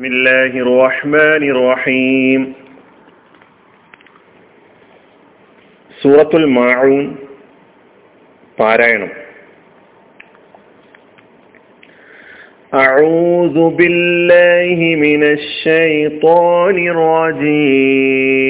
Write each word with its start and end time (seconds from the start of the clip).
بسم 0.00 0.05
الله 0.05 0.53
الرحمن 0.65 1.43
الرحيم 1.53 2.41
സൂറത്തുൽ 6.01 6.45
മാഊൻ 6.57 7.05
പാരായണം 8.57 9.11
أعوذ 12.73 13.57
بالله 13.79 14.79
من 15.05 15.21
الشيطان 15.37 16.77
الرجيم 16.93 18.45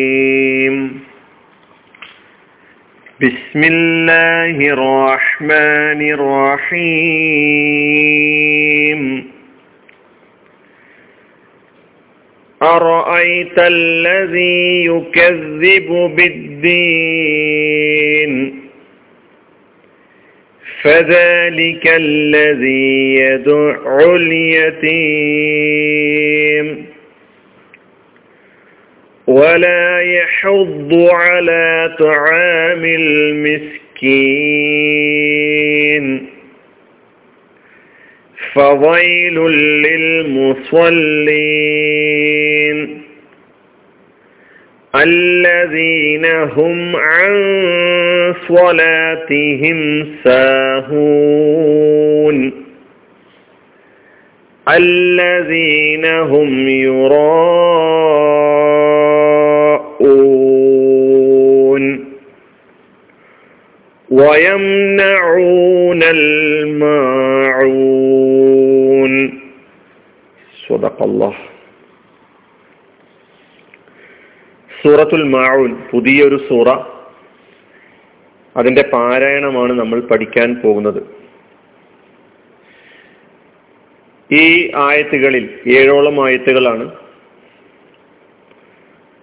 بسم 3.22 3.62
الله 3.74 4.58
الرحمن 4.76 6.02
الرحيم 6.18 7.72
أرأيت 12.62 13.58
الذي 13.60 14.86
يكذب 14.86 15.88
بالدين 16.16 17.52
فذلك 20.82 21.88
الذي 21.88 23.16
يدع 23.16 24.00
اليتيم 24.16 25.52
ولا 29.28 30.02
يحض 30.02 30.94
على 31.12 31.96
طعام 32.00 32.86
المسكين 32.86 33.82
فويل 38.54 39.36
للمصلين 39.82 41.42
الذين 44.96 46.26
هم 46.26 46.96
عن 46.96 47.34
صلاتهم 48.48 50.08
ساهون. 50.24 51.32
الذين 54.70 56.06
هم 56.06 56.68
يراءون 56.68 57.32
ويمنعون 64.12 66.04
الماعون. 66.04 67.82
صدق 70.68 71.04
الله. 71.04 71.51
സൂറത്തുൽ 74.84 75.24
മാഊൻ 75.24 75.76
പുതിയൊരു 75.92 76.36
സൂറ. 76.50 76.70
അതിന്റെ 78.58 78.90
പാരായണമാണ് 78.94 79.74
നമ്മൾ 79.74 80.00
പഠിക്കാൻ 80.02 80.56
പോകുന്നത്. 80.56 81.22
ഈ 84.34 84.72
ആയത്തുകളിൽ 84.76 85.60
ഏഴോളം 85.68 86.26
ആയത്തുകളാണ് 86.26 86.92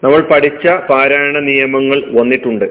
നമ്മൾ 0.04 0.20
പഠിച്ച 0.20 0.68
പാരായണ 0.68 1.38
നിയമങ്ങൾ 1.38 2.20
വന്നിട്ടുണ്ട്. 2.20 2.64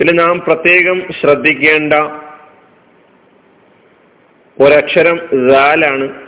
ഇതിൽ 0.00 0.16
നാം 0.16 0.40
പ്രത്യേകം 0.40 1.08
ശ്രദ്ധിക്കേണ്ട 1.20 1.92
ഒരക്ഷരം 4.60 5.16
റാലാണ് 5.52 6.25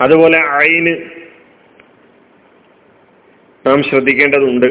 അതുപോലെ 0.00 0.38
അയിന് 0.58 0.94
നാം 3.64 3.82
ശ്രദ്ധിക്കേണ്ടതുണ്ട് 3.82 4.68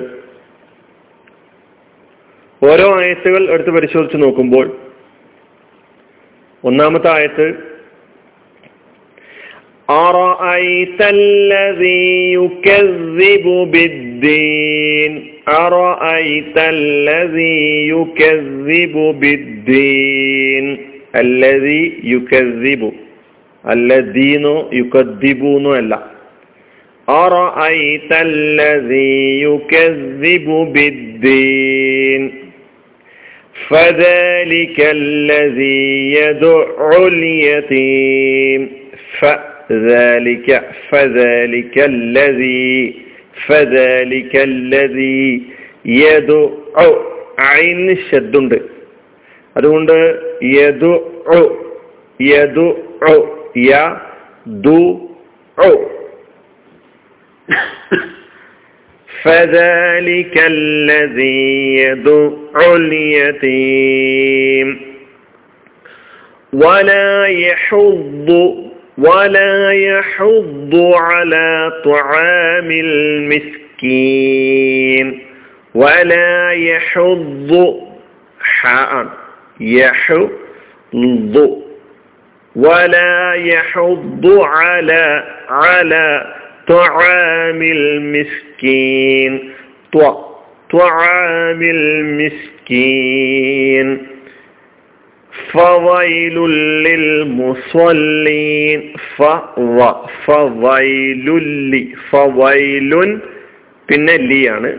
ഓരോ 2.62 2.88
ആയത്തുകൾ 2.98 3.44
എടുത്ത് 3.50 3.72
പരിശോധിച്ച് 3.72 4.18
നോക്കുമ്പോൾ 4.18 4.66
ഒന്നാമത്തെ 6.64 7.10
ആയത്ത് 7.10 7.48
أرأيت 10.10 11.02
الذي 11.02 12.34
يكذب 12.34 13.46
بالدين 13.74 15.12
أرأيت 15.48 16.58
الذي 16.58 17.62
يكذب 17.88 18.96
بالدين 19.22 20.66
الذي 21.16 21.82
يكذب 22.04 22.82
അല്ലദീനോ 23.66 24.56
യുക്കദ്ദിബൂനോ 24.80 25.74
അല്ല 25.82 25.94
أرأيت 27.08 28.12
الذي 28.30 29.42
يكذب 29.44 30.48
بالدين 30.74 32.22
فذلك 33.70 34.78
الذي 34.92 35.84
يدع 36.14 36.62
اليتيم 37.08 38.62
فذلك 39.20 40.48
فذلك 40.90 41.76
الذي 41.94 42.94
فذلك 43.48 44.34
الذي 44.36 45.24
يدع 46.04 46.42
عين 47.40 47.80
ശബ്ദുണ്ട് 48.10 48.58
അതുകൊണ്ട് 49.56 49.96
യദു 50.58 50.94
യദു 52.20 52.68
يدعو 53.57 55.09
فذلك 59.23 60.43
الذي 60.47 61.77
يدعو 61.77 62.77
اليتيم. 62.77 64.81
ولا 66.53 67.27
يحض 67.27 68.55
ولا 68.99 69.73
يحض 69.73 70.93
على 70.95 71.73
طعام 71.85 72.71
المسكين. 72.71 73.57
ولا 75.75 76.51
يحض 76.51 77.77
حاء 78.41 79.07
يحض 79.61 81.66
ولا 82.56 83.34
يحض 83.34 84.26
على 84.42 85.24
على 85.50 86.36
طعام 86.68 87.62
المسكين 87.62 89.52
طعام 90.74 91.62
المسكين 91.78 93.08
فويل 95.54 96.38
للمصلين 96.88 98.80
فو 99.18 99.38
فويل 100.26 101.28
لي 101.72 101.84
فويل 102.12 102.92
പിന്നെ 103.90 104.16
ലിയാണ് 104.32 104.70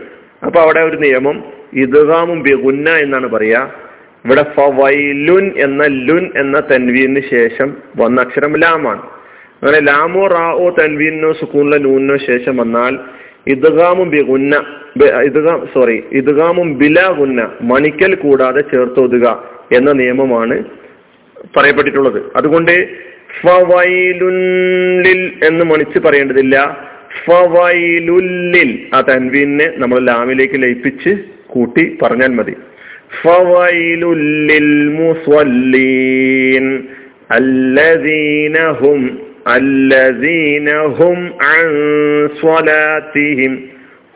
അപ്പൊ 0.45 0.57
അവിടെ 0.61 0.81
ഒരു 0.81 0.97
നിയമം 1.03 1.37
ഇദ്ഗാമും 1.83 2.39
ബിഗുന്ന 2.45 2.89
എന്നാണ് 2.97 3.27
പറയാ 3.27 3.61
ഇവിടെ 4.24 4.44
ഫവൈലുൻ 4.56 5.52
എന്ന 5.56 5.84
ലുൻ 5.84 6.30
എന്ന 6.36 6.60
തൻവീന് 6.60 7.20
ശേഷം 7.30 7.76
വന്ന 7.96 8.20
അക്ഷരം 8.20 8.56
ലാമാണ്. 8.56 9.02
അങ്ങനെ 9.62 9.80
ലാമോ 9.80 10.26
റാവോ 10.26 10.70
തൻവീനോ 10.70 11.32
സുക്കൂണിലെ 11.32 11.78
നൂനോ 11.78 12.16
ശേഷം 12.16 12.56
വന്നാൽ 12.56 12.98
ഇദ്ഗാമും 13.46 14.10
ബി 14.10 14.22
ഗുന്ന 14.22 14.54
ഇദ്ഗാം 15.24 15.66
സോറി 15.74 16.04
ഇദ്ഗാമും 16.12 16.78
ബില 16.78 17.06
ഗുന്ന 17.18 17.50
മണിക്കൽ 17.62 18.14
കൂടാതെ 18.14 18.60
ചേർത്തോതുക 18.60 19.26
എന്ന 19.76 19.92
നിയമമാണ് 19.92 20.64
പറയപ്പെട്ടിട്ടുള്ളത്. 21.56 22.22
അതുകൊണ്ട് 22.36 22.88
ഫവൈലുല്ലിൽ 23.40 25.32
എന്ന് 25.44 25.64
മണിച്ച് 25.64 25.98
പറയേണ്ടതില്ല. 25.98 26.56
ഫവൈലുല്ലിൽ 27.26 28.70
ആ 28.94 29.00
തൻവീനെ 29.00 29.72
നമ്മൾ 29.76 29.98
ലാമിലേക്ക് 30.00 30.62
ലയിപ്പിച്ച് 30.62 31.10
കൂട്ടി 31.46 31.98
പറഞ്ഞാൽ 32.02 32.28
മതി. 32.28 32.54
فويل 33.23 34.03
للمصلين 35.43 36.65
الذين 37.39 38.57
هم 38.57 39.01
الذين 39.55 40.69
هم 40.91 41.17
عن 41.41 41.65
صلاتهم 42.37 43.51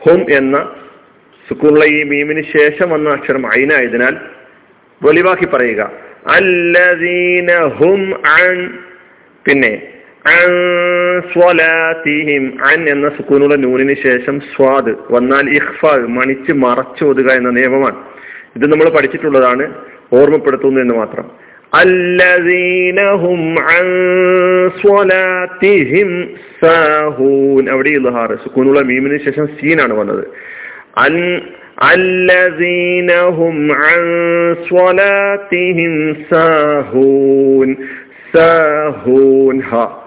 هم 0.00 0.20
എന്ന 0.30 0.56
സുക്കൂറുള്ള 1.48 1.84
ഈ 1.90 2.00
മീമിന് 2.04 2.42
ശേഷം 2.56 2.86
വന്ന 2.90 3.08
അക്ഷരം 3.10 3.44
അയിനായതിനാൽ 3.52 4.14
വെളിവാക്കി 5.00 5.46
പറയുക 5.46 5.82
അല്ലദീന 6.34 7.50
ഹും 7.78 8.00
അൻ 8.32 8.56
പിന്നെ 9.46 9.72
അൻ 10.32 10.50
സ്വലാത്തിഹിം 11.32 12.44
അൻ 12.70 12.80
എന്ന 12.88 13.06
സുക്കൂനുള്ള 13.16 13.56
നൂനിന് 13.56 13.96
ശേഷം 14.06 14.36
സ്വാദ് 14.52 14.92
വന്നാൽ 15.10 15.46
ഇഖ്ഫ 15.58 15.80
മണിച്ച് 16.18 16.54
മറച്ചോതുക 16.64 17.28
എന്ന 17.40 17.50
നിയമമാണ് 17.50 17.98
ഇത് 18.55 18.71
നമ്മൾ 18.71 18.89
പഠിച്ചിട്ടുള്ളതാണ് 18.89 19.73
ഓർമ്മപ്പെടുത്തുന്നു 20.13 20.81
എന്ന് 20.81 20.93
മാത്രം. 20.93 21.53
അവിടെ 27.71 27.89
ഇൽഹാർ 27.89 28.35
സുക്കൂനുള്ള 28.35 28.79
മീമിന് 28.79 29.17
ശേഷം 29.17 29.47
സീനാണ് 29.47 29.93
വന്നത്. 29.93 30.27
അല്ലദീനഹും 31.81 33.67
സാഹൂൻ. 36.31 37.75
സാഹൂൻ 38.35 39.59
ഹ. 39.59 40.02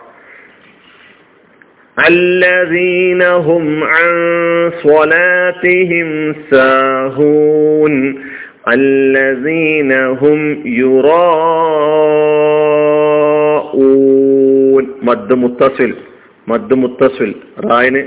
الذين 1.98 3.22
هم 3.22 3.84
عن 3.86 4.10
صلاتهم 4.82 6.10
ساهون 6.52 7.94
الذين 8.74 9.92
هم 10.22 10.40
يراءون 13.52 14.84
മദ് 15.08 15.36
മുത്തസിൽ 15.42 15.92
മദ് 16.48 16.76
മുത്തസിൽ 16.82 17.30
റായിന് 17.66 18.02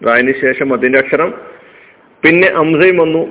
റായിന് 0.00 0.32
ശേഷം 0.42 0.66
മദ്ദിന്റെ 0.72 0.98
അക്ഷരം 0.98 1.30
പിന്നെ 2.22 2.48
അംസയും 2.62 2.96
വന്നു 3.02 3.22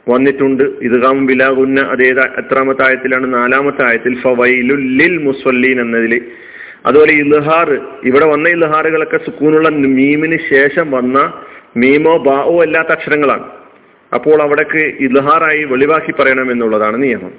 വന്നിട്ടുണ്ട്. 0.08 0.62
ഇദ്ഗാമും 0.62 1.26
ബിലാഹുന്ന 1.26 1.80
അതേത് 1.80 2.20
എത്രാമത്തെ 2.20 2.82
ആയത്തിലാണ്? 2.86 3.34
നാലാമത്തെ 3.34 3.82
ആയത്തിൽ 3.84 4.20
ഫവൈലുല്ലിൽ 4.20 5.18
മുസ്വല്ലീൻ 5.18 5.80
എന്നതിൽ 5.80 6.24
അതുപോലെ 6.86 7.12
ഇൽഹാർ. 7.12 7.80
ഇവിടെ 8.04 8.26
വന്ന 8.26 8.48
ഇൽഹാറുകളൊക്കെ 8.48 9.16
സുക്കൂനുള്ള 9.16 9.68
മീമിന് 9.68 10.38
ശേഷം 10.50 10.90
വന്ന 10.90 11.32
മീമോ 11.76 12.16
ബാവോ 12.16 12.62
അല്ലാത്ത 12.62 12.88
അക്ഷരങ്ങളാണ്. 12.88 13.46
അപ്പോൾ 14.14 14.42
അവിടേക്ക് 14.42 14.82
ഇൽഹാറായി 15.00 15.64
വെളിവാക്കി 15.64 16.12
പറയണം 16.12 16.50
എന്നുള്ളതാണ് 16.50 17.02
നിയമം. 17.02 17.32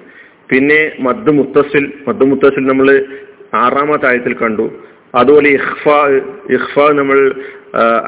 പിന്നെ 0.49 0.91
മദ് 0.99 1.31
മുത്തസിൽ 1.31 1.93
മദ് 2.07 2.25
മുത്തസിൽ 2.25 2.67
നമ്മൾ 2.67 3.05
ആറാമത്തെ 3.53 4.07
ആയത്തിൽ 4.07 4.33
കണ്ടു. 4.33 4.71
അതുപോലെ 5.15 5.49
ഇഖ്ഫാ 5.49 5.99
ഇഖ്ഫാ 6.49 6.91
നമ്മൾ 6.93 7.33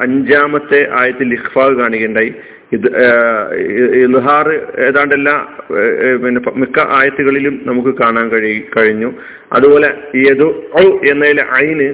അഞ്ചാമത്തെ 0.04 0.80
ആയത്തിൽ 1.00 1.28
ഇഖ്ഫാഗ് 1.38 1.76
കാണുകയുണ്ടായി 1.80 2.30
ഇത് 2.76 2.86
ഇൽഹാർ 4.04 4.48
ഏതാണ്ട് 4.86 5.14
എല്ലാ 5.18 5.34
പിന്നെ 6.22 6.40
മിക്ക 6.62 6.78
ആയത്തുകളിലും 6.98 7.54
നമുക്ക് 7.68 7.92
കാണാൻ 8.00 8.26
കഴി 8.32 8.52
കഴിഞ്ഞു. 8.76 9.10
അതുപോലെ 9.56 9.88
യദു 10.26 10.48
ഔ 10.82 10.84
എന്നതിൽ 11.12 11.40
ഐന് 11.64 11.88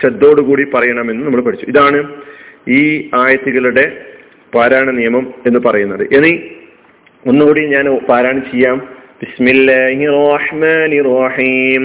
ശ്രദ്ധോടുകൂടി 0.00 0.64
പറയണമെന്ന് 0.74 1.24
നമ്മൾ 1.26 1.42
പഠിച്ചു. 1.46 1.66
ഇതാണ് 1.72 2.00
ഈ 2.78 2.80
ആയത്തുകളുടെ 3.22 3.84
പാരായണ 4.54 4.90
നിയമം 5.00 5.26
എന്ന് 5.46 5.60
പറയുന്നത്. 5.66 6.04
ഇനി 6.16 6.32
ഒന്നുകൂടി 7.30 7.62
ഞാൻ 7.74 7.86
പാരായണം 8.08 8.42
ചെയ്യാം. 8.52 8.78
ബിസ്മില്ലാഹി 9.22 10.06
റഹ്മാനി 10.18 10.98
റഹീം. 11.12 11.84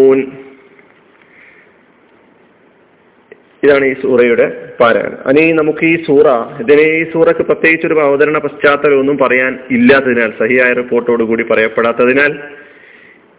ഇതാണ് 3.63 3.85
ഈ 3.85 3.93
സൂറയുടെ 4.01 4.69
പാരായണം. 4.79 5.17
അനി 5.27 5.51
നമുക്ക് 5.51 5.85
ഈ 5.85 6.03
സൂറ 6.03 6.27
ഇതിനെ 6.61 6.81
ഈ 6.81 7.11
സൂറക്ക് 7.11 7.39
പ്രത്യേകിച്ച് 7.39 7.87
ഒരു 7.87 7.99
അവതരണ 7.99 8.37
പശ്ചാത്തലമൊന്നും 8.37 9.17
പറയാൻ 9.17 9.59
ഇല്ലാത്തതിനാൽ 9.71 10.31
സഹിയായ 10.39 10.73
റിപ്പോർട്ടോട് 10.73 11.23
കൂടി 11.23 11.43
പറയപ്പെടാത്തതിനാൽ 11.43 12.39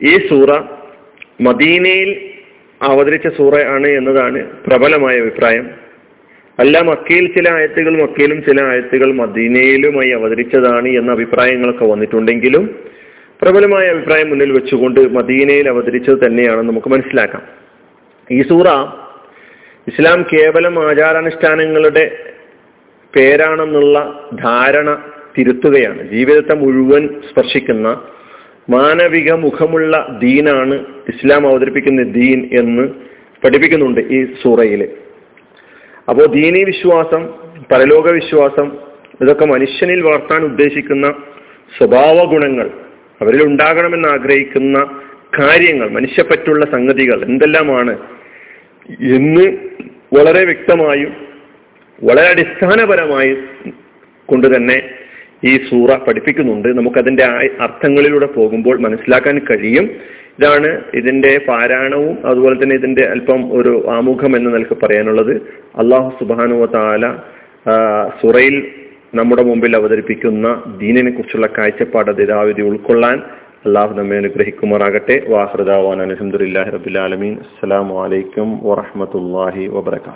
ഈ 0.02 0.28
സൂറ 0.28 0.50
മദീനയിൽ 1.40 2.30
അവതരിച്ച 2.82 3.28
സൂറയാണ് 3.28 3.86
എന്നതാണ് 3.86 4.46
പ്രബലമായ 4.66 5.20
അഭിപ്രായം. 5.20 5.70
അല്ല 6.58 6.80
മക്കയിൽ 6.80 7.26
ചില 7.26 7.52
ആയത്തുകൾ 7.52 8.02
മക്കയിലും 8.02 8.42
ചില 8.42 8.62
ആയത്തുകൾ 8.62 9.12
മദീനയിലുമായി 9.12 10.10
അവതരിച്ചതാണ് 10.10 10.88
എന്ന 10.88 11.12
അഭിപ്രായങ്ങളൊക്കെ 11.12 11.84
വന്നിട്ടുണ്ടെങ്കിലും 11.84 12.64
പ്രബലമായ 13.42 13.86
അഭിപ്രായം 13.88 14.28
മുന്നിൽ 14.28 14.52
വെച്ചുകൊണ്ട് 14.52 15.00
മദീനയിൽ 15.00 15.68
അവതരിച്ചത് 15.68 16.18
തന്നെയാണെന്ന് 16.26 16.72
നമുക്ക് 16.72 16.88
മനസ്സിലാക്കാം. 16.88 17.42
ഈ 18.30 18.42
സൂറ 18.42 18.68
ഇസ്ലാം 19.86 20.22
കേവലം 20.22 20.90
ആചാരാനുഷ്ഠാനങ്ങളുടെ 20.90 22.04
പേരാണെന്നുള്ള 23.16 23.96
ധാരണ 24.42 24.90
തിരുത്തുകയാണ്. 25.38 26.10
ജീവിതത്തെ 26.10 26.54
മുഴുവൻ 26.56 27.22
സ്പർശിക്കുന്ന 27.30 27.88
മാനവിക 28.70 29.32
മുഖമുള്ള 29.32 30.18
ദീനാണ് 30.22 30.74
ഇസ്ലാം 31.08 31.48
അവതരിപ്പിക്കുന്ന 31.48 32.02
ദീൻ 32.02 32.50
എന്ന് 32.58 32.82
പഠിപ്പിക്കുന്നുണ്ട് 33.42 34.00
ഈ 34.00 34.34
സൂറയിൽ 34.42 34.82
അപ്പോൾ 36.08 36.26
ദീനി 36.26 36.64
വിശ്വാസം 36.64 37.22
പരലോക 37.72 38.10
വിശ്വാസം 38.10 38.68
ഇതൊക്കെ 39.22 39.46
മനുഷ്യനിൽ 39.46 40.00
വളർത്താൻ 40.02 40.44
ഉദ്ദേശിക്കുന്ന 40.44 41.06
സ്വഭാവ 41.78 42.24
ഗുണങ്ങൾ 42.24 42.68
അവരിൽ 43.20 43.42
ഉണ്ടാകണമെന്ന് 43.42 44.08
ആഗ്രഹിക്കുന്ന 44.08 44.78
കാര്യങ്ങൾ 45.40 45.90
മനുഷ്യപ്പറ്റുള്ള 45.90 46.64
സംഗതികൾ 46.64 47.22
എന്തെല്ലാമാണ് 47.24 47.94
എന്ന് 49.10 49.44
വളരെ 50.16 50.44
വ്യക്തമായും 50.44 51.12
വളരെ 52.04 52.30
അടിസ്ഥാനപരമായും 52.30 53.38
കൊണ്ട് 54.26 54.56
തന്നെ 54.56 54.82
ഈ 55.44 55.56
സൂറ 55.56 55.94
പഠിപ്പിക്കുന്നുണ്ട്. 55.94 56.68
നമുക്കതിന്റെ 56.68 57.24
അർത്ഥങ്ങളിലൂടെ 57.60 58.26
പോകുമ്പോൾ 58.26 58.78
മനസ്സിലാക്കാൻ 58.78 59.38
കഴിയും. 59.38 59.90
ഇതാണ് 60.38 60.84
ഇതിന്റെ 60.94 61.40
പാരായണവും 61.48 62.26
അതുപോലെ 62.26 62.62
തന്നെ 62.62 62.76
ഇതിന്റെ 62.76 63.04
അല്പം 63.04 63.52
ഒരു 63.52 63.86
ആമുഖം 63.90 64.36
എന്ന് 64.36 64.54
നിലയ്ക്ക് 64.54 64.76
പറയാനുള്ളത്. 64.82 65.34
അള്ളാഹു 65.78 66.10
സുബാനുവ 66.20 66.66
താല 66.66 67.14
സുറയിൽ 68.22 68.56
നമ്മുടെ 69.14 69.42
മുമ്പിൽ 69.42 69.76
അവതരിപ്പിക്കുന്ന 69.76 70.62
ദീനിനെ 70.80 71.10
കുറിച്ചുള്ള 71.10 71.48
കാഴ്ചപ്പാട് 71.58 72.10
അതിരാവിധി 72.10 72.62
ഉൾക്കൊള്ളാൻ 72.62 73.22
അള്ളാഹു 73.66 73.94
നമ്മെ 73.94 74.16
അനുഗ്രഹിക്കുമാറാകട്ടെ. 74.16 75.16
വാഹൃദാവാൻ 75.28 75.98
അലഹമുല്ലാഹി 76.02 76.70
റബുലാലമീൻ 76.70 77.34
അസ്സാം 77.44 77.88
വലൈക്കും 77.88 78.48
വാഹമത്തല്ലാഹി 78.64 79.64
വബർക്കാത്തു 79.66 80.10